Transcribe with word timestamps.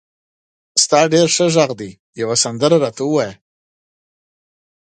د 0.77 0.81
تا 0.89 1.01
غږ 1.11 1.27
ښه 1.35 1.47
ده 1.79 1.87
یوه 2.21 2.35
سندره 2.43 2.77
را 2.83 2.89
ته 2.95 3.01
ووایه 3.05 3.33